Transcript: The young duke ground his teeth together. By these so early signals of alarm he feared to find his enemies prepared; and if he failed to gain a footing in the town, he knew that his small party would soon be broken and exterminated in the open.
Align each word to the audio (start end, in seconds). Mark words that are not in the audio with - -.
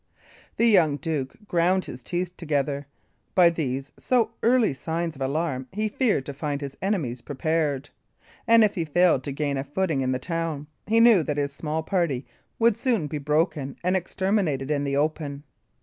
The 0.57 0.65
young 0.65 0.97
duke 0.97 1.35
ground 1.47 1.85
his 1.85 2.01
teeth 2.01 2.35
together. 2.35 2.87
By 3.35 3.51
these 3.51 3.91
so 3.99 4.31
early 4.41 4.73
signals 4.73 5.15
of 5.15 5.21
alarm 5.21 5.67
he 5.71 5.89
feared 5.89 6.25
to 6.25 6.33
find 6.33 6.59
his 6.59 6.75
enemies 6.81 7.21
prepared; 7.21 7.91
and 8.47 8.63
if 8.63 8.73
he 8.73 8.83
failed 8.83 9.23
to 9.25 9.31
gain 9.31 9.57
a 9.57 9.63
footing 9.63 10.01
in 10.01 10.11
the 10.11 10.17
town, 10.17 10.65
he 10.87 10.99
knew 10.99 11.21
that 11.21 11.37
his 11.37 11.53
small 11.53 11.83
party 11.83 12.25
would 12.57 12.77
soon 12.77 13.05
be 13.05 13.19
broken 13.19 13.75
and 13.83 13.95
exterminated 13.95 14.71
in 14.71 14.85
the 14.85 14.97
open. 14.97 15.43